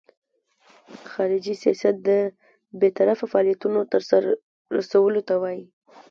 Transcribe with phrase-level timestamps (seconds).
[1.11, 2.09] خارجي سیاست د
[2.81, 4.17] بیطرفه فعالیتونو سرته
[4.77, 5.63] رسولو ته وایي.